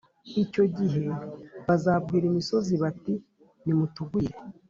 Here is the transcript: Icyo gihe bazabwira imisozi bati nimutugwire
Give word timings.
Icyo 0.43 0.63
gihe 0.77 1.03
bazabwira 1.67 2.25
imisozi 2.31 2.73
bati 2.83 3.13
nimutugwire 3.63 4.35